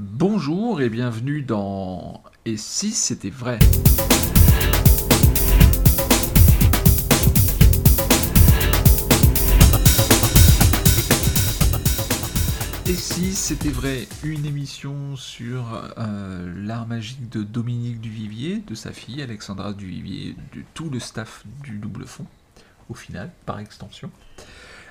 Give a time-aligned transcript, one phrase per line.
[0.00, 3.58] Bonjour et bienvenue dans Et si c'était vrai?
[12.86, 18.92] Et si c'était vrai, une émission sur euh, l'art magique de Dominique Duvivier, de sa
[18.92, 22.26] fille Alexandra Duvivier, de tout le staff du double fond,
[22.88, 24.12] au final, par extension.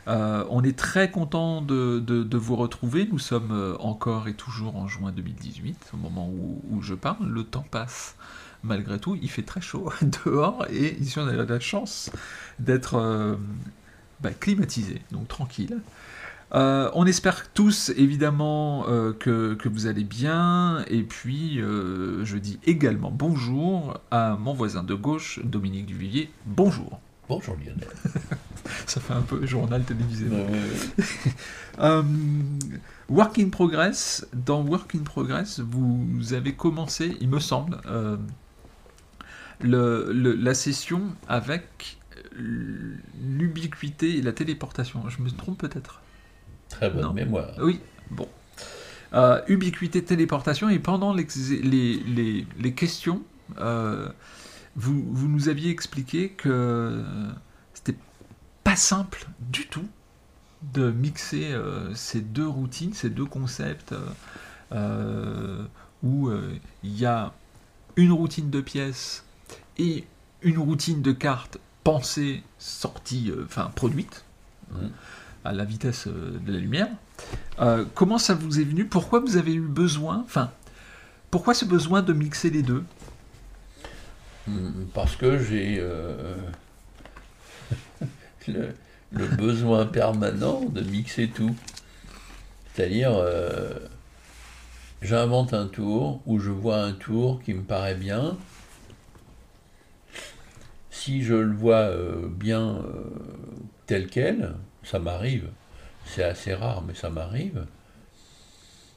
[0.08, 3.08] Euh, on est très content de, de- de vous retrouver.
[3.12, 7.28] Nous sommes euh, encore et toujours en juin 2018, au moment où, où je parle.
[7.28, 8.16] Le temps passe
[8.64, 9.18] malgré tout.
[9.22, 9.92] Il fait très chaud
[10.26, 12.10] dehors et ici on a la chance
[12.60, 13.36] d'être euh,
[14.22, 15.78] bah, climatisé, donc tranquille.
[16.56, 22.38] Euh, on espère tous évidemment euh, que, que vous allez bien et puis euh, je
[22.38, 26.32] dis également bonjour à mon voisin de gauche, Dominique Duvivier.
[26.46, 27.02] Bonjour.
[27.28, 27.86] Bonjour Lionel.
[28.88, 30.26] Ça fait un peu journal télévisé.
[30.28, 31.06] Ouais, ouais, ouais.
[31.80, 32.02] Euh,
[33.08, 38.18] Work in Progress, dans Work in Progress, vous avez commencé, il me semble, euh,
[39.62, 42.00] le- le- la session avec
[42.36, 45.04] l'ubiquité et la téléportation.
[45.10, 46.02] Je me trompe peut-être?
[46.70, 47.14] Très bonne Non.
[47.14, 47.52] mémoire.
[47.62, 47.80] Oui,
[48.12, 48.28] bon.
[49.14, 51.28] Euh, ubiquité, téléportation, et pendant les,
[51.64, 53.22] les- les questions,
[53.60, 54.10] euh,
[54.76, 57.04] vous, vous nous aviez expliqué que
[58.78, 59.86] simple du tout
[60.74, 64.00] de mixer euh, ces deux routines, ces deux concepts, euh,
[64.72, 65.64] euh,
[66.04, 66.30] où
[66.84, 67.34] il y a
[67.96, 69.24] une routine de pièces
[69.78, 70.06] et
[70.44, 74.24] une routine de cartes pensée, sortie, enfin produite
[74.72, 74.90] Mhm.
[75.46, 76.90] à la vitesse de la lumière.
[77.96, 78.86] Comment ça vous est venu?
[78.86, 80.52] Pourquoi vous avez eu besoin Enfin,
[81.32, 82.84] pourquoi ce besoin de mixer les deux?
[84.48, 86.36] Hmm, Parce que j'ai euh,
[88.48, 88.74] le,
[89.36, 91.56] besoin permanent de mixer tout.
[92.74, 93.74] C'est-à-dire, euh,
[95.02, 98.38] j'invente un tour ou je vois un tour qui me paraît bien.
[100.92, 103.04] Si je le vois euh, bien euh,
[103.86, 105.50] tel quel, ça m'arrive.
[106.06, 107.66] C'est assez rare, mais ça m'arrive.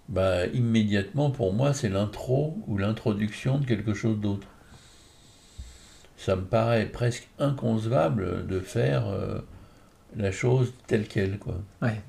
[0.08, 4.48] Bah, immédiatement, pour moi, c'est l'intro ou l'introduction de quelque chose d'autre.
[6.20, 9.38] Ça me paraît presque inconcevable de faire euh,
[10.14, 11.54] la chose telle qu'elle, quoi.
[11.80, 12.02] Ouais.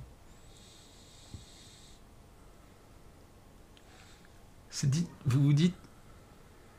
[4.83, 5.75] Dit, vous vous dites,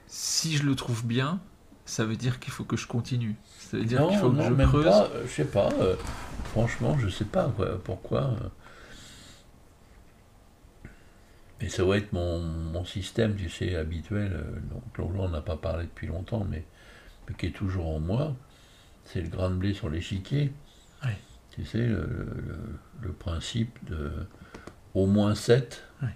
[0.08, 1.40] si je le trouve bien,
[1.86, 3.36] ça veut dire qu'il faut que je continue.
[3.58, 4.84] Ça veut dire non, qu'il faut que non, je même creuse.
[4.84, 5.96] pas, euh, je sais pas, euh,
[6.46, 8.36] franchement, je sais pas quoi, pourquoi.
[11.62, 14.60] Mais ça va être mon, mon système, tu sais, habituel, euh,
[14.98, 16.64] dont dont on n'a pas parlé depuis longtemps, mais,
[17.28, 18.34] mais qui est toujours en moi.
[19.04, 20.52] C'est le grain de blé sur l'échiquier.
[21.50, 24.10] Tu sais, le, le- le principe de
[24.94, 25.84] au moins 7.
[26.02, 26.08] Ouais.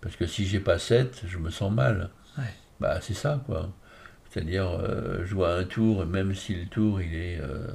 [0.00, 2.10] Parce que si j'ai pas 7, je me sens mal.
[2.80, 3.70] Bah, c'est ça, quoi.
[4.30, 7.66] C'est-à-dire, euh, je vois un tour, et même si le tour, il est euh,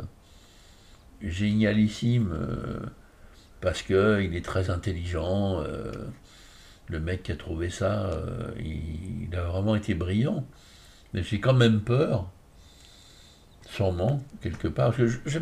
[1.21, 2.79] génialissime, euh,
[3.61, 5.91] parce que il est très intelligent, euh,
[6.87, 10.45] le mec qui a trouvé ça, euh, il, il a vraiment été brillant.
[11.13, 12.29] Mais j'ai quand même peur,
[13.69, 15.39] sûrement, quelque part, parce que je, je,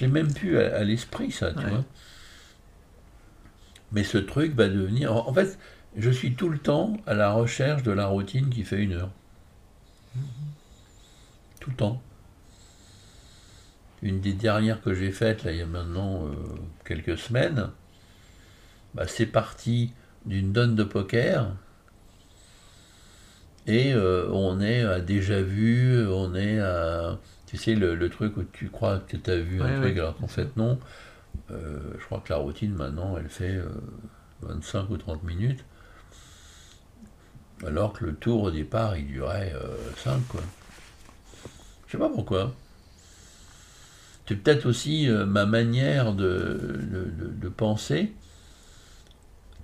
[0.00, 1.70] l'ai même plus à, à l'esprit, ça, tu Ouais.
[1.70, 1.84] vois.
[3.92, 5.12] Mais ce truc va devenir...
[5.14, 5.58] En, en fait,
[5.96, 9.10] je suis tout le temps à la recherche de la routine qui fait une heure.
[11.60, 12.02] Tout le temps.
[14.02, 16.32] Une des dernières que j'ai faites, là, il y a maintenant euh,
[16.84, 17.70] quelques semaines,
[18.94, 19.92] bah, c'est parti
[20.26, 21.54] d'une donne de poker.
[23.66, 27.18] Et euh, on est à déjà vu, on est à.
[27.46, 29.96] Tu sais, le, le truc où tu crois que tu as vu Ouais, un truc
[29.96, 30.78] ouais, alors qu'en fait non.
[31.50, 33.68] Euh, je crois que la routine maintenant, elle fait euh,
[34.42, 35.64] 25 ou 30 minutes.
[37.66, 39.52] Alors que le tour au départ, il durait
[39.96, 40.40] 5, quoi.
[41.86, 42.52] Je sais pas pourquoi.
[44.28, 48.12] C'est peut-être aussi euh, ma manière de, de, de- de penser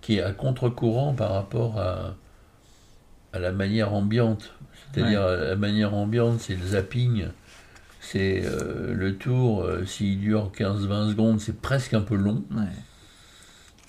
[0.01, 2.15] qui est à contre-courant par rapport à,
[3.33, 4.53] à la manière ambiante.
[4.93, 7.29] C'est-à-dire, la manière ambiante, c'est le zapping,
[8.01, 12.45] c'est euh, le tour, euh, s'il dure 15-20 secondes, c'est presque un peu long.
[12.51, 12.67] Ouais.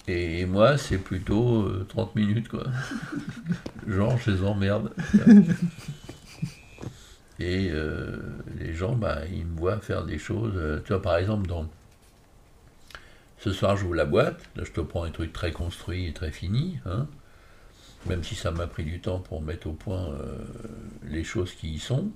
[0.08, 2.64] Et moi, c'est plutôt euh, 30 minutes, quoi.
[3.88, 4.92] Genre, je les emmerde.
[7.40, 8.18] Et euh,
[8.60, 10.54] les gens, bah, ils me voient faire des choses.
[10.56, 11.68] euh, tu vois, par exemple, dans
[13.40, 14.42] ce soir, j'ouvre la boîte.
[14.56, 16.80] Là, je te prends un truc très construit et très fini.
[16.86, 17.08] Hein,
[18.06, 20.38] même si ça m'a pris du temps pour mettre au point euh,
[21.04, 22.12] les choses qui y sont.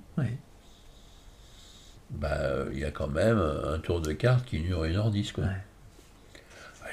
[2.10, 2.38] Bah,
[2.72, 5.44] il y a quand même un tour de carte qui dure 1h10, quoi.
[5.45, 5.50] Ouais.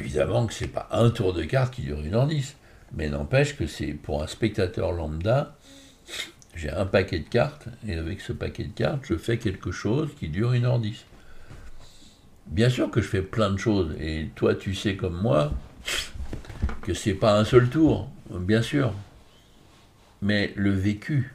[0.01, 2.55] Évidemment que c'est pas un tour de carte qui dure 1h10,
[2.97, 5.57] Mais n'empêche que c'est pour un spectateur lambda,
[6.55, 10.11] j'ai un paquet de cartes, et avec ce paquet de cartes, je fais quelque chose
[10.19, 10.97] qui dure 1h10.
[12.47, 15.53] Bien sûr que je fais plein de choses, et toi tu sais comme moi
[16.83, 18.93] que c'est pas un seul tour, bien sûr.
[20.23, 21.35] Mais le vécu,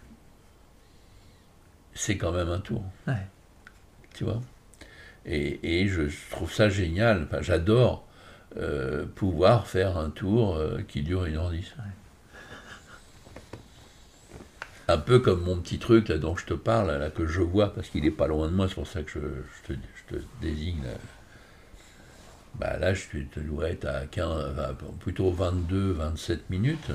[1.94, 2.84] c'est quand même un tour.
[4.16, 4.42] Tu vois?
[5.26, 8.08] Et, je trouve ça génial, enfin, j'adore
[8.58, 11.66] euh, pouvoir faire un tour euh, qui dure 1h10.
[14.88, 17.76] Un peu comme mon petit truc là dont je te parle, là, que je vois
[17.76, 19.74] parce qu'il est pas loin de moi, c'est pour ça que je,
[20.16, 20.82] te, désigne.
[20.84, 20.94] Là.
[22.56, 23.06] Bah là, je
[23.42, 24.56] dois être à 15,
[25.00, 26.92] plutôt 22, 27 minutes.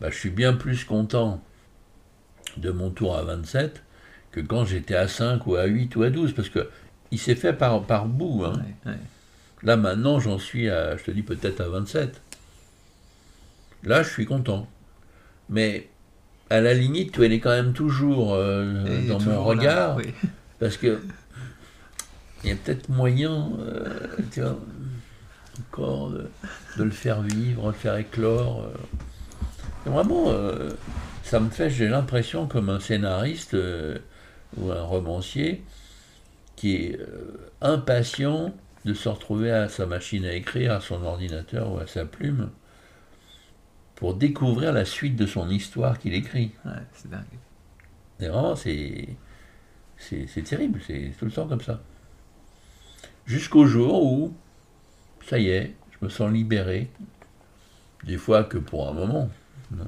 [0.00, 1.42] Bah, je suis bien plus content
[2.56, 3.82] de mon tour à 27
[4.32, 6.68] que quand j'étais à 5 ou à 8 ou à 12, parce que
[7.10, 8.44] il s'est fait par, par bout.
[8.44, 8.62] Hein.
[9.62, 12.20] Là maintenant, j'en suis à, je te dis peut-être à 27.
[13.84, 14.68] Là, je suis content.
[15.48, 15.88] Mais
[16.50, 19.98] à la limite, tu es quand même toujours euh, dans mon regard,
[20.58, 21.00] parce que
[22.44, 24.58] il y a peut-être moyen, euh, tu vois,
[25.60, 26.28] encore de,
[26.78, 28.64] le faire vivre, de le faire éclore.
[28.64, 29.90] Euh.
[29.90, 30.32] Vraiment,
[31.22, 33.56] ça me fait, j'ai l'impression, comme un scénariste
[34.56, 35.62] ou un romancier,
[36.56, 36.98] qui est
[37.62, 38.52] impatient
[38.84, 42.50] de se retrouver à sa machine à écrire, à son ordinateur ou à sa plume,
[43.94, 46.52] pour découvrir la suite de son histoire qu'il écrit.
[46.64, 47.24] Ouais, c'est dingue.
[48.20, 49.08] Vraiment, c'est,
[49.98, 51.80] c'est, terrible, c'est tout le temps comme ça.
[53.28, 54.34] Jusqu'au jour où,
[55.28, 56.88] ça y est, je me sens libéré,
[58.04, 59.28] des fois que pour un moment.
[59.74, 59.86] Hein.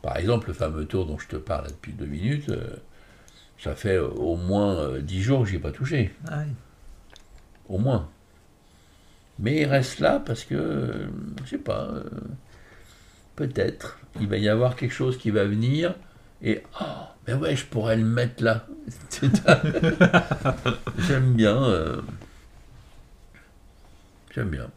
[0.00, 2.76] Par exemple, le fameux tour dont je te parle depuis deux minutes, euh,
[3.58, 6.14] ça fait au moins euh, dix jours que je n'y ai pas touché.
[6.26, 6.44] Ah
[7.68, 8.08] au moins.
[9.38, 11.06] Mais il reste là parce que,
[11.44, 12.04] je sais pas, euh,
[13.36, 15.94] peut-être, il va y avoir quelque chose qui va venir
[16.40, 16.84] et, oh,
[17.26, 18.66] mais ouais, je pourrais le mettre là.
[20.98, 21.62] J'aime bien.
[21.62, 22.02] Euh,
[24.34, 24.70] j'aime bien.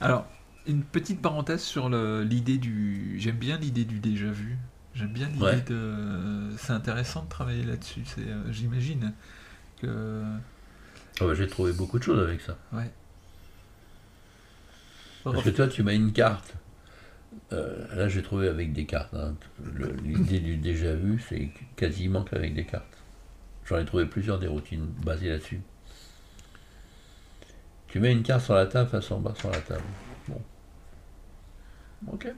[0.00, 0.26] Alors,
[0.66, 3.16] une petite parenthèse sur l'idée du.
[3.18, 4.58] J'aime bien l'idée du déjà vu.
[4.94, 6.50] J'aime bien l'idée de.
[6.58, 8.04] C'est intéressant de travailler là-dessus.
[8.18, 9.12] Euh, j'imagine
[9.80, 10.22] que
[11.20, 12.56] ah bah, j'ai trouvé beaucoup de choses avec ça.
[12.72, 12.90] Ouais.
[15.24, 16.54] Parce que toi, tu m'as une carte.
[17.52, 19.14] Euh, là, j'ai trouvé avec des cartes.
[19.14, 19.34] Hein.
[20.02, 22.84] L'idée du déjà vu, c'est quasiment qu'avec des cartes.
[23.64, 25.60] J'en ai trouvé plusieurs des routines basées là-dessus.
[27.88, 29.82] Tu mets une carte sur la table, face en bas sur la table.
[30.28, 30.40] Bon.
[32.12, 32.28] Ok.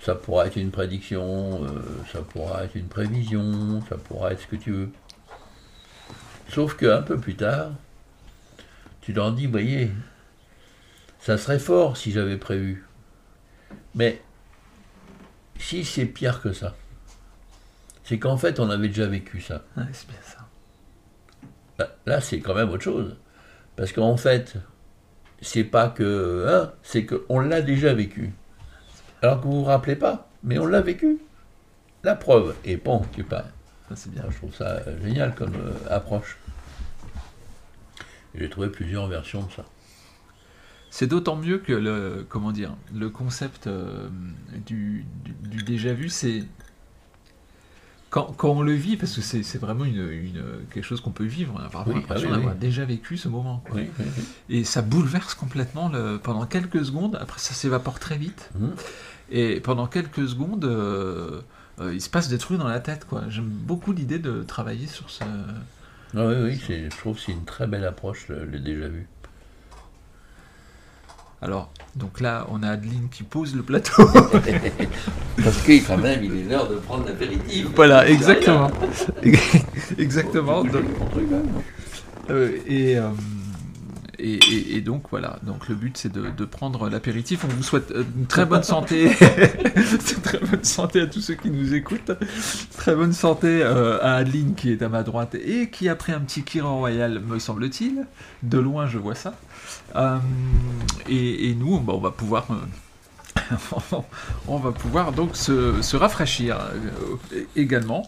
[0.00, 4.46] Ça pourra être une prédiction, euh, ça pourra être une prévision, ça pourra être ce
[4.46, 4.90] que tu veux.
[6.48, 7.72] Sauf qu'un peu plus tard,
[9.00, 9.90] tu leur dis, voyez,
[11.20, 12.86] ça serait fort si j'avais prévu.
[13.98, 14.22] Mais
[15.58, 16.74] si c'est pire que ça,
[18.04, 19.64] c'est qu'en fait, on avait déjà vécu ça.
[19.92, 20.48] c'est bien ça.
[21.78, 23.16] Là, là c'est quand même autre chose.
[23.76, 24.54] Parce qu'en fait,
[25.42, 26.46] c'est pas que.
[26.48, 28.32] Hein, c'est qu'on l'a déjà vécu.
[29.20, 31.18] Alors que vous vous rappelez pas, mais on l'a vécu.
[32.04, 33.50] La preuve, et bon, tu parles
[33.94, 34.24] c'est bien.
[34.28, 36.38] je trouve ça génial comme euh, approche.
[38.34, 39.64] J'ai trouvé plusieurs versions de ça.
[40.90, 44.08] C'est d'autant mieux que le comment dire le concept euh,
[44.66, 45.04] du,
[45.66, 46.44] déjà vu, c'est
[48.10, 50.32] quand, on le vit, parce que c'est vraiment une,
[50.72, 53.62] quelque chose qu'on peut vivre, on a vraiment l'impression d'avoir déjà vécu ce moment.
[54.48, 58.50] Et ça bouleverse complètement le, pendant quelques secondes, après ça s'évapore très vite.
[58.58, 58.66] Mmh.
[59.30, 61.42] Et pendant quelques secondes, euh,
[61.80, 63.04] euh, il se passe des trucs dans la tête.
[63.04, 63.24] quoi.
[63.28, 65.24] J'aime beaucoup l'idée de travailler sur ce.
[66.16, 69.06] Ah oui, oui, je trouve que c'est une très belle approche, le, déjà vu.
[71.40, 74.04] Alors, donc là, on a Adeline qui pose le plateau.
[75.44, 77.66] Parce que quand même, il est l'heure de prendre l'apéritif.
[77.76, 78.70] Voilà, exactement.
[79.98, 80.64] exactement.
[82.30, 82.98] Euh, et.
[82.98, 83.10] Euh,
[84.20, 87.44] et, donc voilà, donc le but c'est de, prendre l'apéritif.
[87.44, 89.10] On vous souhaite euh, une très bonne santé,
[90.22, 92.10] très bonne santé à tous ceux qui nous écoutent,
[92.76, 96.12] très bonne santé euh, à Adeline qui est à ma droite et qui a pris
[96.12, 98.06] un petit Kiran Royal, me semble-t-il.
[98.42, 99.34] De loin, je vois ça.
[99.94, 100.18] Euh,
[101.08, 102.46] et, nous, bah, on va pouvoir.
[104.48, 106.58] on va pouvoir donc se, rafraîchir
[107.54, 108.02] également.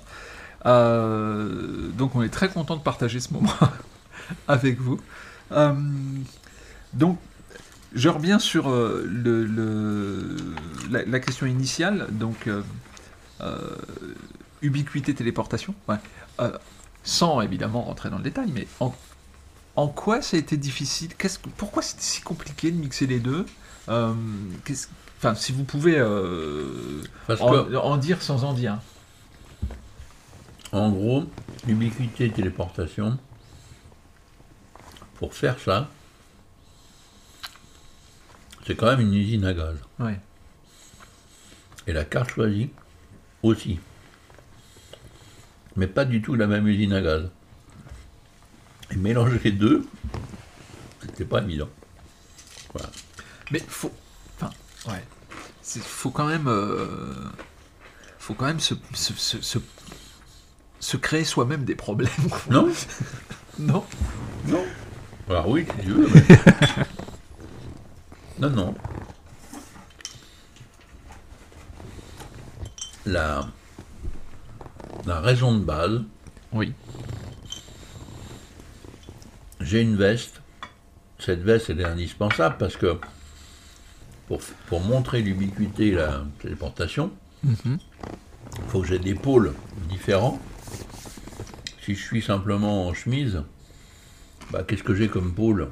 [0.65, 3.53] donc on est très content de partager ce moment
[4.49, 4.99] avec vous.
[5.53, 5.75] Euh,
[6.93, 7.19] donc,
[7.95, 10.37] je reviens sur euh, le,
[10.91, 13.77] la, question initiale, donc euh,
[14.63, 15.75] ubiquité téléportation,
[17.03, 18.95] sans évidemment rentrer dans le détail, mais en,
[19.77, 21.11] en quoi ça a été difficile?
[21.57, 23.45] Pourquoi c'était si compliqué de mixer les deux?
[25.23, 28.79] Enfin, si vous pouvez euh, en, que, en dire sans en dire.
[30.73, 31.25] en gros,
[31.67, 33.19] l'ubiquité et téléportation,
[35.21, 35.89] pour faire ça,
[38.67, 39.77] c'est quand même une usine à gaz.
[39.99, 40.19] Ouais.
[41.87, 42.71] Et la carte choisie
[43.43, 43.79] aussi.
[45.77, 47.29] Mais pas du tout la même usine à gaz.
[48.91, 49.87] Et mélanger les deux,
[51.03, 51.69] c'était pas évident.
[52.73, 52.91] Voilà.
[53.53, 53.93] Mais faut.
[54.37, 54.51] Enfin,
[54.89, 55.05] ouais.
[55.63, 56.49] Faut quand même.
[56.49, 57.15] euh,
[58.19, 59.59] faut quand même se, se, se, se-
[60.81, 62.11] se créer soi-même des problèmes.
[62.51, 62.69] Non
[63.59, 63.85] Non
[64.47, 64.65] Non.
[65.31, 66.09] Alors oui, si tu veux.
[66.13, 66.85] mais-
[68.41, 68.75] non, non.
[73.07, 73.49] La,
[75.07, 76.03] la raison de base,
[76.53, 76.73] Oui.
[79.61, 80.43] j'ai une veste.
[81.19, 82.99] Cette veste, elle est indispensable parce que
[84.27, 87.11] pour, pour montrer l'ubiquité et la téléportation,
[87.43, 87.79] Mhm.
[88.59, 89.55] il faut que j'ai des pôles
[89.89, 90.39] différents.
[91.83, 93.43] Si je suis simplement en chemise,
[94.51, 95.69] bah, qu'est-ce que j'ai comme pôle?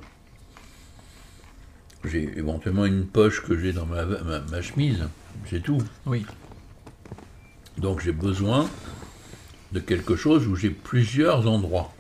[2.04, 5.04] J'ai éventuellement une poche que j'ai dans ma, ma- ma chemise,
[5.50, 5.82] c'est tout.
[6.06, 6.25] Oui.
[7.76, 8.68] Donc j'ai besoin
[9.73, 11.92] de quelque chose où j'ai plusieurs endroits.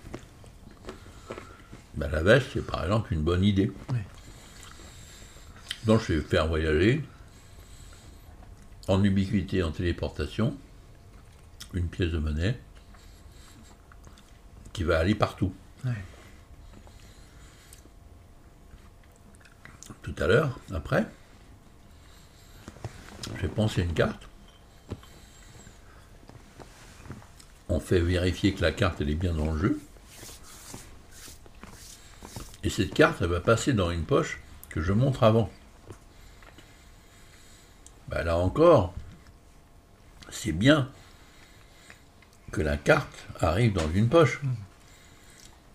[1.96, 3.72] Bah, la veste, c'est par exemple une bonne idée.
[3.90, 3.98] Oui.
[5.84, 7.04] Donc je vais faire voyager
[8.86, 10.56] en ubiquité, en téléportation,
[11.74, 12.58] une pièce de monnaie
[14.72, 15.52] qui va aller partout.
[20.02, 21.06] Tout à l'heure, après,
[23.40, 24.28] j'ai pensé une carte.
[27.68, 29.80] On fait vérifier que la carte elle est bien dans le jeu.
[32.64, 35.50] Et cette carte, elle va passer dans une poche que je montre avant.
[38.08, 38.94] Bah, là encore,
[40.30, 40.90] c'est bien
[42.50, 44.40] que la carte arrive dans une poche.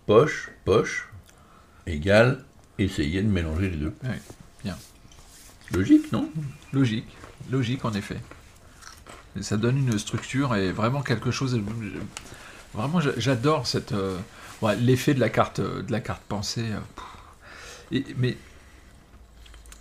[0.06, 1.08] Poche, poche,
[1.86, 2.44] égale
[2.78, 3.94] essayer de mélanger les deux.
[4.64, 4.76] Bien.
[5.72, 6.28] Logique, non?
[6.72, 7.06] Logique.
[7.50, 8.18] Logique, en effet.
[9.38, 11.60] Et ça donne une structure et vraiment quelque chose.
[12.72, 13.92] Vraiment, j'a- j'adore cette.
[13.92, 14.18] euh,
[14.62, 16.66] ouais, l'effet de la carte, de la carte pensée.
[16.70, 16.78] euh.
[17.92, 18.36] Et, mais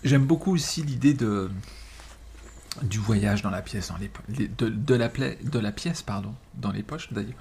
[0.04, 1.50] j'aime beaucoup aussi l'idée de
[2.82, 6.34] du voyage dans la pièce, dans les, de, de la pla- de la pièce, pardon,
[6.56, 7.34] dans les poches d'ailleurs,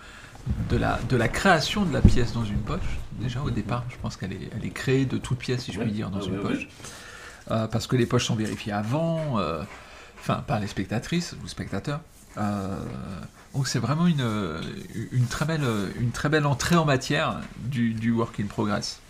[0.68, 2.98] de la, de la création de la pièce dans une poche.
[3.12, 5.80] Déjà au départ, je pense qu'elle est, elle est créée de toute pièce, si je
[5.80, 6.68] puis dire, dans une poche.
[7.50, 9.62] Euh, parce que les poches sont vérifiées avant, euh,
[10.20, 12.00] enfin par les spectatrices ou spectateurs.
[12.36, 12.78] Euh,
[13.54, 14.26] donc c'est vraiment une,
[15.10, 15.64] une, très belle,
[15.98, 19.00] une très belle entrée en matière du, du work in progress.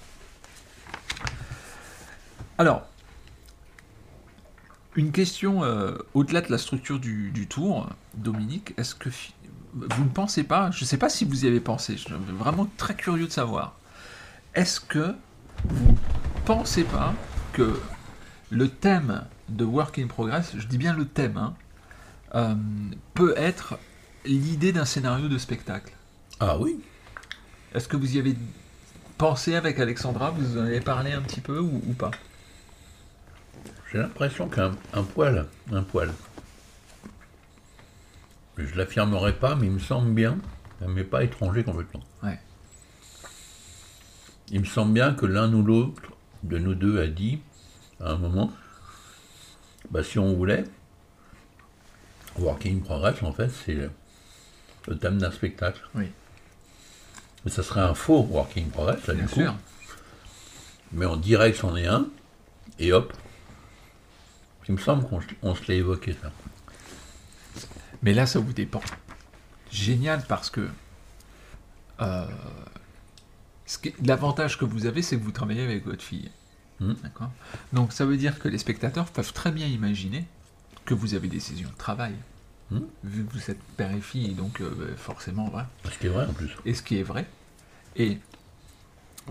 [2.58, 2.86] Alors,
[4.94, 9.08] une question euh, au-delà de la structure du, du tour, Dominique, est-ce que
[9.74, 12.14] vous ne pensez pas, je ne sais pas si vous y avez pensé, je suis
[12.38, 13.74] vraiment très curieux de savoir,
[14.54, 15.14] est-ce que
[15.64, 15.96] vous
[16.44, 17.14] pensez pas
[17.52, 17.80] que
[18.50, 21.54] le thème de Work in Progress, je dis bien le thème, hein,
[22.34, 22.54] euh,
[23.14, 23.78] peut être
[24.24, 25.92] l'idée d'un scénario de spectacle?
[26.40, 26.80] Ah oui.
[27.74, 28.36] Est-ce que vous y avez
[29.16, 30.30] pensé avec Alexandra?
[30.30, 32.10] Vous en avez parlé un petit peu ou, ou pas?
[33.92, 36.10] J'ai l'impression qu'un un poil, un poil.
[38.56, 40.38] Je ne l'affirmerai pas, mais il me semble bien,
[40.86, 42.00] m'est pas étranger complètement.
[42.22, 42.38] Ouais.
[44.50, 46.02] Il me semble bien que l'un ou l'autre
[46.42, 47.40] de nous deux a dit,
[48.00, 48.50] à un moment,
[49.90, 50.64] bah, si on voulait,
[52.38, 53.90] Working Progress, en fait, c'est le,
[54.88, 55.82] le thème d'un spectacle.
[55.94, 56.06] Oui.
[57.44, 59.40] Mais ça serait un faux Working Progress, là, Bien du coup.
[59.40, 59.54] sûr.
[60.92, 62.06] Mais on dirait que c'en est un,
[62.78, 63.12] et hop.
[64.68, 65.20] Il me semble qu'on
[65.54, 66.30] se- l'a évoqué, ça.
[68.02, 68.80] Mais là, ça vous dépend.
[69.70, 70.68] Génial parce que
[72.00, 72.26] euh,
[74.04, 76.30] l'avantage que vous avez, c'est que vous travaillez avec votre fille.
[76.80, 77.30] D'accord?
[77.72, 80.26] Donc ça veut dire que les spectateurs peuvent très bien imaginer
[80.84, 82.14] que vous avez des sessions de travail.
[82.72, 82.86] Mhm.
[83.04, 85.68] Vu que vous êtes père et fille, donc euh, forcément, voilà.
[85.84, 86.50] Ce qui est vrai, en plus.
[86.64, 87.26] et ce qui est vrai.
[87.94, 88.18] Et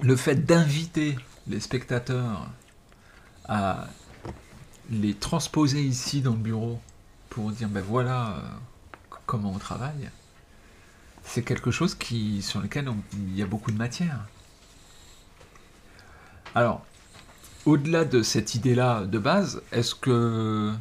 [0.02, 2.48] le fait d'inviter les spectateurs
[3.50, 3.88] à
[4.92, 6.80] les transposer ici dans le bureau
[7.30, 8.42] pour dire ben voilà euh,
[9.26, 10.10] comment on travaille,
[11.24, 14.20] c'est quelque chose qui, sur lequel on- il y a beaucoup de matière.
[16.56, 16.84] Alors,
[17.66, 20.74] au-delà de cette idée-là de base, est-ce que,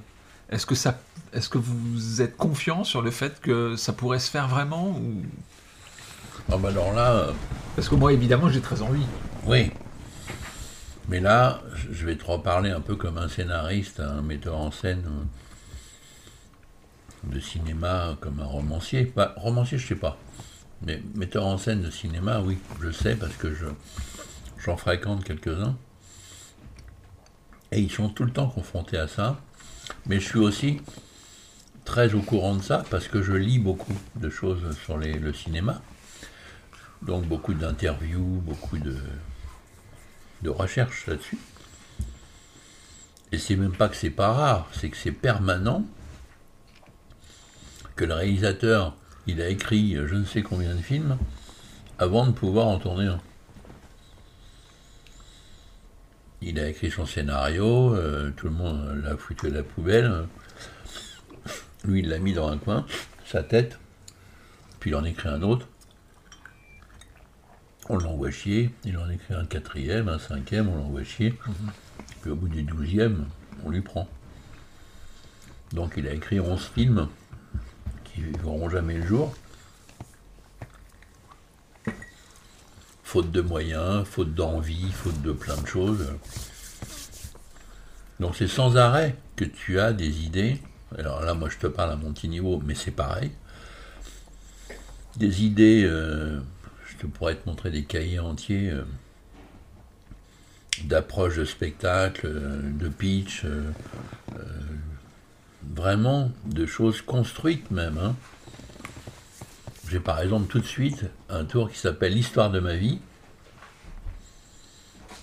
[0.50, 0.98] est-ce que ça,
[1.32, 5.22] est-ce que vous êtes confiant sur le fait que ça pourrait se faire vraiment ou?
[6.50, 7.32] Ah bah alors là, euh,
[7.76, 9.06] parce que moi, évidemment, j'ai très envie.
[9.46, 9.70] oui.
[11.10, 15.04] Mais là, je vais te reparler un peu comme un scénariste, un metteur en scène
[17.24, 19.12] de cinéma, comme un romancier.
[19.16, 20.16] Bah, romancier, je sais pas.
[20.82, 23.66] Mais metteur en scène de cinéma, oui, je sais parce que je,
[24.64, 25.76] j'en fréquente quelques-uns.
[27.72, 29.40] Et ils sont tout le temps confrontés à ça.
[30.06, 30.80] Mais je suis aussi
[31.84, 35.82] très au courant de ça parce que je lis beaucoup de choses sur le cinéma.
[37.02, 38.94] Donc beaucoup d'interviews, beaucoup de,
[40.42, 41.38] de recherches là-dessus.
[43.32, 45.84] Et c'est même pas que c'est pas rare, c'est que c'est permanent
[47.96, 51.16] que le réalisateur, il a écrit je ne sais combien de films
[51.98, 53.20] avant de pouvoir en tourner un.
[56.42, 60.26] Il a écrit son scénario, euh, tout le monde l'a foutu à la poubelle.
[61.84, 62.86] Lui, il l'a mis dans un coin,
[63.26, 63.78] sa tête,
[64.80, 65.68] puis il en écrit un autre.
[67.92, 71.36] On l'envoie chier, il en écrit un quatrième, un cinquième, on l'envoie chier.
[72.20, 73.26] Puis au bout du douzième,
[73.64, 74.08] on lui prend.
[75.72, 77.08] Donc il a écrit onze films
[78.04, 79.34] qui ne verront jamais le jour.
[83.02, 86.12] faute de moyens, faute d'envie, faute de plein de choses.
[88.20, 90.62] Donc c'est sans arrêt que tu as des idées.
[90.96, 93.32] Alors là, moi je te parle à mon petit niveau, mais c'est pareil.
[95.16, 96.38] Des idées, euh,
[97.00, 98.84] je pourrais te montrer des cahiers entiers euh,
[100.84, 103.44] d'approche de spectacle, euh, de pitch,
[105.74, 107.98] vraiment de choses construites même.
[107.98, 108.14] Hein.
[109.88, 113.00] J'ai par exemple tout de suite un tour qui s'appelle L'histoire de ma vie.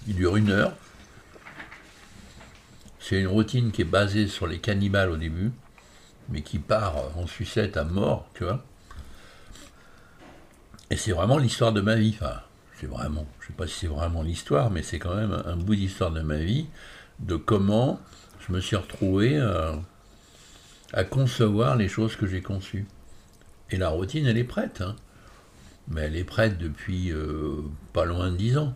[0.07, 0.73] Il dure une heure.
[2.99, 5.51] C'est une routine qui est basée sur les cannibales au début,
[6.29, 8.65] mais qui part en sucette à mort, tu vois.
[10.89, 12.15] Et c'est vraiment l'histoire de ma vie.
[12.19, 12.41] Enfin,
[12.79, 15.55] c'est vraiment, je ne sais pas si c'est vraiment l'histoire, mais c'est quand même un
[15.55, 16.67] bout d'histoire de ma vie,
[17.19, 17.99] de comment
[18.47, 19.79] je me suis retrouvé à,
[20.93, 22.87] à concevoir les choses que j'ai conçues.
[23.69, 24.81] Et la routine, elle est prête.
[24.81, 24.95] Hein.
[25.89, 28.73] Mais elle est prête depuis euh, pas loin de dix ans.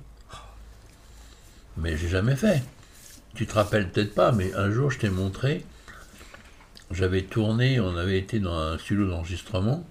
[1.77, 2.63] Mais j'ai jamais fait.
[3.33, 5.65] Tu te rappelles peut-être pas, mais un jour je t'ai montré,
[6.91, 9.85] j'avais tourné, on avait été dans un studio d'enregistrement,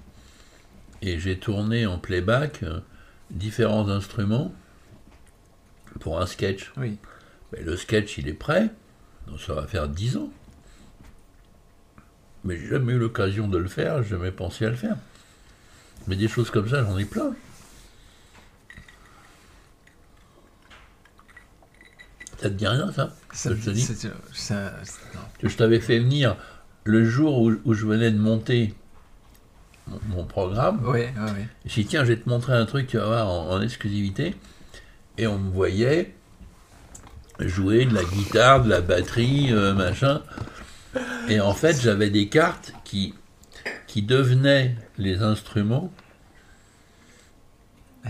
[1.03, 2.81] et j'ai tourné en playback euh,
[3.31, 4.53] différents instruments
[6.01, 6.73] pour un sketch.
[6.77, 6.99] Oui.
[7.53, 8.71] Mais le sketch, il est prêt,
[9.27, 10.31] donc ça va faire dix ans
[12.45, 14.97] mais j'ai jamais eu l'occasion de le faire, j'ai jamais pensé à le faire.
[16.07, 17.35] Mais des choses comme ça, j'en ai plein.
[22.39, 23.15] Ça te dit rien, ça,
[24.33, 24.73] ça
[25.43, 26.39] je t'avais fait venir
[26.85, 28.75] le jour où, je venais de monter
[30.09, 30.81] mon, programme.
[30.85, 31.45] Oui, oui, oui.
[31.65, 34.35] J'ai dit, tiens, je vais te montrer un truc, tu vas voir, en, exclusivité.
[35.19, 36.15] Et on me voyait
[37.41, 40.23] jouer de la guitare, de la batterie, euh, machin.
[41.29, 43.15] Et en fait, j'avais des cartes qui,
[43.87, 45.93] qui devenaient les instruments.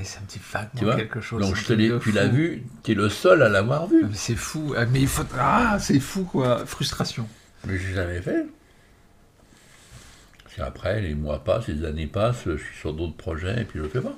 [0.03, 1.41] ça me dit vaguement quelque chose.
[1.41, 4.07] Donc je te tu l'as vu, tu es le seul à l'avoir vu.
[4.15, 4.75] C'est fou.
[4.77, 5.25] Ah, mais il faut.
[5.39, 6.65] Ah, c'est fou quoi.
[6.67, 7.29] Frustration.
[7.67, 8.47] Mais j'ai jamais fait.
[10.59, 13.85] Après, les mois passent, les années passent, je suis sur d'autres projets et puis je
[13.85, 14.17] le fais pas.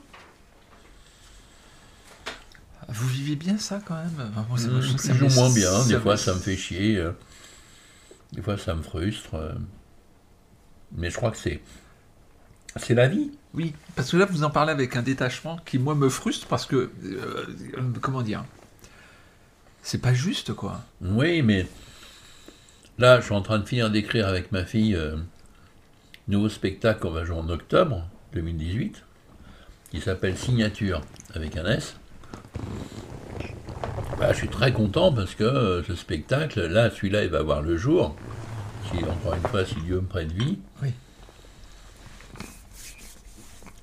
[2.88, 4.32] Vous vivez bien ça quand même?
[4.48, 5.86] Moi, mmh, moins bien.
[5.86, 6.96] Des fois, ça me fait chier.
[6.96, 7.12] Euh.
[8.32, 9.34] Des fois, ça me frustre.
[9.34, 9.52] Euh,
[10.96, 11.60] mais je crois que c'est.
[12.76, 13.30] C'est la vie.
[13.54, 16.66] Oui, parce que là, vous en parlez avec un détachement qui, moi, me frustre parce
[16.66, 16.90] que.
[17.04, 17.46] Euh,
[18.00, 18.44] comment dire?
[19.82, 20.80] C'est pas juste, quoi.
[21.00, 21.66] Oui, mais.
[22.98, 24.98] Là, je suis en train de finir d'écrire avec ma fille
[26.28, 29.04] nouveau spectacle qu'on va jouer en octobre 2018,
[29.90, 31.00] qui s'appelle Signature
[31.34, 31.96] avec un S.
[34.18, 37.62] Bah, je suis très content parce que euh, ce spectacle, là, celui-là, il va voir
[37.62, 38.16] le jour.
[38.90, 40.58] Si, encore une fois, si Dieu me prête vie.
[40.82, 40.92] Oui.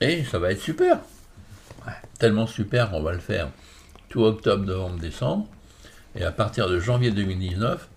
[0.02, 1.00] Et ça va être super.
[2.20, 3.50] Tellement super qu'on va le faire
[4.10, 5.48] tout octobre, novembre, décembre.
[6.16, 7.88] Et à partir de janvier 2019,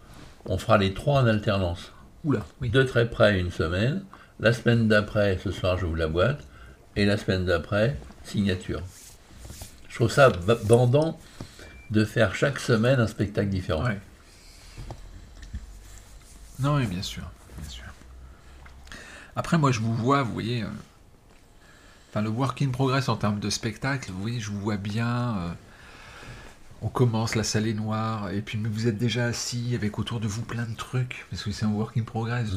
[0.46, 1.92] on fera les trois en alternance.
[2.24, 2.70] Oula, oui.
[2.70, 4.04] De très près, une semaine.
[4.40, 6.44] La semaine d'après, ce soir, j'ouvre la boîte.
[6.94, 8.82] Et la semaine d'après, signature.
[9.88, 10.30] Je trouve ça
[10.64, 11.18] bandant
[11.90, 13.84] de faire chaque semaine un spectacle différent.
[16.60, 17.22] Non, oui, bien sûr,
[17.58, 17.84] bien sûr.
[19.36, 20.66] Après, moi, je vous vois, vous voyez, euh,
[22.10, 25.36] enfin, le work in progress en termes de spectacle, vous voyez, je vous vois bien.
[25.38, 25.52] Euh,
[26.82, 30.20] on commence, la salle est noire, et puis mais vous êtes déjà assis avec autour
[30.20, 32.50] de vous plein de trucs, parce que c'est un work in progress.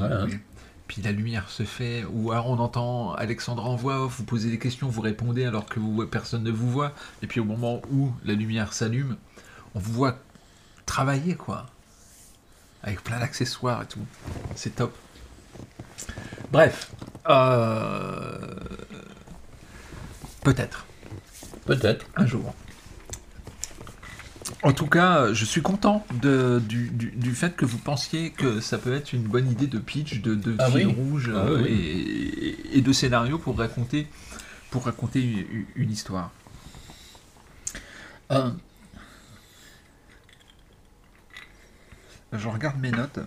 [0.88, 4.60] Puis la lumière se fait, ou alors on entend Alexandre en voix vous posez des
[4.60, 6.94] questions, vous répondez alors que vous, personne ne vous voit,
[7.24, 9.18] et puis au moment où la lumière s'allume,
[9.74, 10.20] on vous voit
[10.86, 11.66] travaillé, quoi.
[12.84, 14.06] Avec plein d'accessoires et tout.
[14.56, 14.96] C'est top.
[16.52, 16.92] Bref.
[17.28, 18.56] Euh,
[20.44, 20.86] Peut-être.
[21.66, 22.06] Peut-être.
[22.16, 22.54] Un jour.
[24.66, 28.60] En tout cas, je suis content de, du, du, du, fait que vous pensiez que
[28.62, 30.94] ça peut être une bonne idée de pitch, de, de ah fil oui.
[30.96, 32.58] rouge Ah euh, oui.
[32.72, 34.08] et, et de scénario pour raconter,
[34.72, 36.32] pour raconter une, une histoire.
[38.32, 38.50] Euh,
[42.34, 43.20] je regarde mes notes.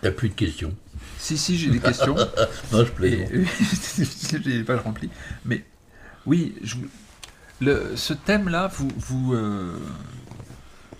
[0.00, 0.76] T'as plus de questions.
[1.18, 2.14] Si, si, j'ai des questions.
[2.72, 3.30] Non, je plaisante.
[4.30, 5.10] j'ai les pages remplies.
[5.44, 5.64] Mais
[6.24, 6.76] oui, je,
[7.60, 9.78] ce thème-là, vous, vous, euh,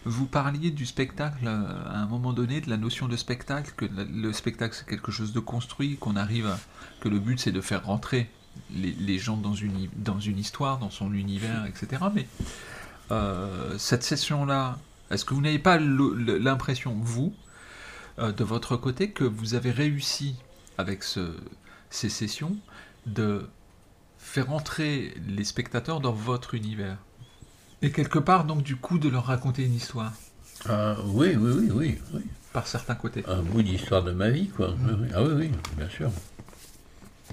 [0.04, 3.86] vous parliez du spectacle euh, à un moment donné, de la notion de spectacle, que
[3.86, 6.58] le spectacle c'est quelque chose de construit, qu'on arrive à,
[7.00, 8.28] que le but c'est de faire rentrer
[8.74, 12.02] les, les gens dans une, dans une histoire, dans son univers, etc.
[12.14, 12.26] Mais
[13.12, 14.78] euh, cette session-là,
[15.10, 17.32] est-ce que vous n'avez pas l'impression, vous,
[18.18, 20.34] de votre côté, que vous avez réussi
[20.76, 21.36] avec ce,
[21.88, 22.56] ces sessions
[23.06, 23.48] de
[24.28, 26.98] faire entrer les spectateurs dans votre univers
[27.80, 30.12] et quelque part donc du coup de leur raconter une histoire
[30.68, 32.20] Ah, oui, oui, oui, oui, oui.
[32.52, 33.24] par certains côtés.
[33.26, 34.74] Un bout d'histoire de ma vie, quoi.
[35.14, 36.10] Ah oui, oui, bien sûr.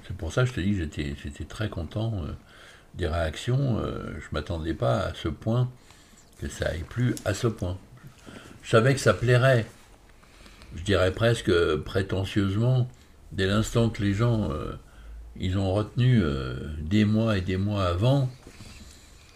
[0.08, 2.32] C'est pour ça que je te dis que j'étais, très content euh,
[2.94, 3.78] des réactions.
[3.80, 5.70] euh, je m'attendais pas à ce point
[6.40, 7.78] que ça aille plus à ce point.
[8.64, 9.66] Je savais que ça plairait.
[10.76, 12.88] Je dirais presque euh, prétentieusement,
[13.32, 14.74] dès l'instant que les gens euh,
[15.38, 18.30] ils ont retenu euh, des mois et des mois avant,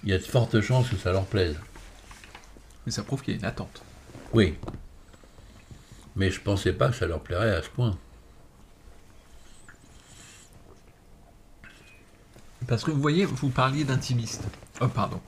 [0.04, 1.58] il y a de fortes chances que ça leur plaise.
[2.86, 3.82] Mais ça prouve qu'il y a une attente.
[4.34, 4.56] Oui.
[6.16, 7.98] Mais je pensais pas que ça leur plairait à ce point.
[12.68, 14.44] Parce que vous voyez, vous parliez d'intimiste.
[14.82, 15.20] Oh, pardon,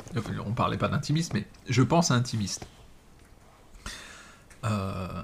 [0.45, 2.65] on parlait pas d'intimiste, mais je pense à intimiste.
[4.63, 5.23] Euh,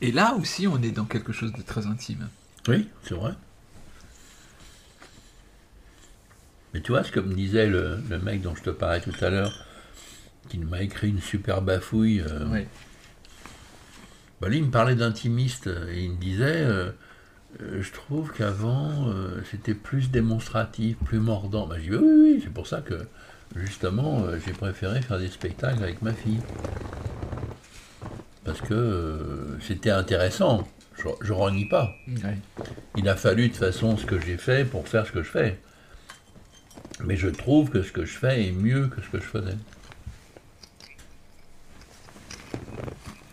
[0.00, 2.28] Et là aussi, on est dans quelque chose de très intime.
[2.68, 3.32] Oui, c'est vrai.
[6.74, 9.14] Mais tu vois, ce que me disait le, le mec dont je te parlais tout
[9.20, 9.64] à l'heure,
[10.48, 12.66] qui m'a écrit une super bafouille, euh, Oui.
[14.40, 16.90] bah, lui, il me parlait d'intimiste, et il me disait, euh,
[17.62, 19.06] euh, je trouve qu'avant,
[19.50, 21.66] c'était plus démonstratif, plus mordant.
[21.68, 23.06] Bah, je dis, oui, oui, oui, c'est pour ça que,
[23.54, 26.40] justement, j'ai préféré faire des spectacles avec ma fille.
[28.44, 31.96] Parce que c'était intéressant, je, je renie pas.
[32.96, 35.30] Il a fallu de toute façon ce que j'ai fait pour faire ce que je
[35.30, 35.60] fais.
[37.00, 39.56] Mais je trouve que ce que je fais est mieux que ce que je faisais.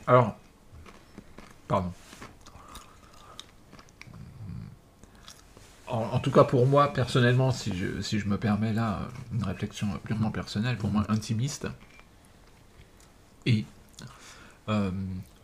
[0.08, 0.36] Alors,
[1.68, 1.92] pardon.
[5.88, 9.44] En, en tout cas, pour moi, personnellement, si je, si je me permets là une
[9.44, 11.68] réflexion purement personnelle, pour moi, intimiste,
[13.46, 13.66] et
[14.70, 14.92] euh,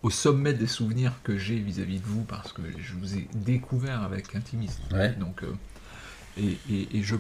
[0.04, 4.02] au sommet des souvenirs que j'ai vis-à-vis de vous, parce que je vous ai découvert
[4.04, 4.80] avec intimiste.
[4.92, 5.12] Ouais.
[5.14, 5.54] Donc, euh,
[6.38, 7.16] et, et- et je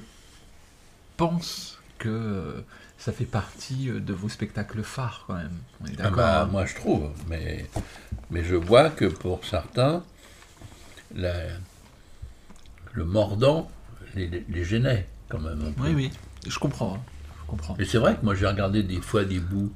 [1.17, 2.61] pense que euh,
[2.97, 5.51] ça fait partie euh, de vos spectacles phares quand même.
[5.81, 7.65] On est Ah d'accord bah, hein moi je trouve, mais,
[8.31, 10.03] mais je vois que pour certains,
[11.15, 11.47] la-
[12.93, 13.69] le mordant
[14.15, 15.83] les, les gênait quand même un peu.
[15.83, 16.11] Oui, oui,
[16.47, 16.95] je comprends.
[16.95, 17.01] hein.
[17.43, 17.75] Je comprends.
[17.79, 19.71] Et c'est vrai que moi j'ai regardé des fois des bouts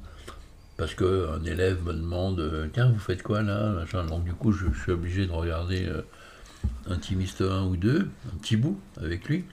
[0.76, 3.84] parce qu'un élève me demande euh, Tiens, vous faites quoi là?
[4.08, 6.02] Donc du coup, je, je suis obligé de regarder euh,
[6.88, 9.44] Intimiste 1 ou 2, un petit bout avec lui.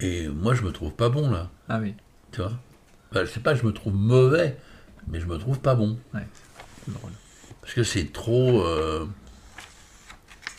[0.00, 1.94] Et moi, je me trouve pas bon là, Ah oui,
[2.32, 2.52] tu vois?
[3.10, 4.56] Enfin, je sais pas, je me trouve mauvais,
[5.08, 5.98] mais je me trouve pas bon.
[6.14, 6.26] ouais,
[6.86, 7.12] drôle.
[7.60, 8.62] Parce que c'est trop.
[8.62, 9.06] euh,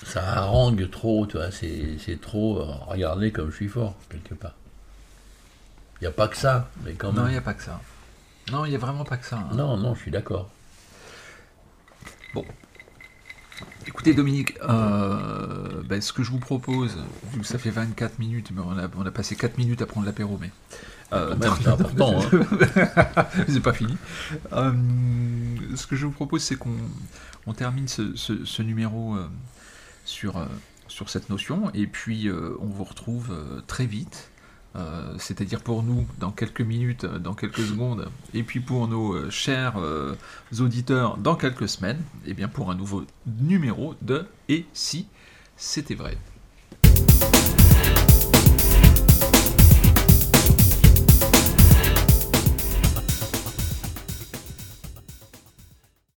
[0.05, 1.51] ça harangue trop, tu vois.
[1.51, 2.59] C'est c'est trop.
[2.59, 4.55] euh, regardez comme je suis fort, quelque part.
[6.01, 7.31] Il n'y a pas que ça, mais quand Non, il même.
[7.33, 7.79] n'y a pas que ça.
[8.51, 9.37] Non, il n'y a vraiment pas que ça.
[9.37, 9.49] hein.
[9.55, 10.49] Non, non, je suis d'accord.
[13.87, 16.97] Écoutez, Dominique, euh, ben, ce que je vous propose,
[17.33, 19.85] vu que ça fait 24 minutes, mais on a, on a passé 4 minutes à
[19.85, 20.51] prendre l'apéro, mais.
[21.13, 23.25] euh, même, c'est important, hein.
[23.47, 23.97] c'est pas fini.
[24.53, 24.71] Euh,
[25.75, 26.75] ce que je vous propose, c'est qu'on
[27.47, 29.17] on termine ce, ce- ce numéro
[30.05, 30.45] sur,
[30.87, 32.29] sur cette notion, et puis
[32.61, 33.33] on vous retrouve
[33.67, 34.29] très vite.
[34.75, 39.13] Euh, C'est-à-dire pour nous dans quelques minutes, euh, dans quelques secondes, et puis pour nos
[39.13, 39.75] euh, chers
[40.59, 45.07] auditeurs dans quelques semaines, et bien pour un nouveau numéro de Et si
[45.57, 46.17] c'était vrai?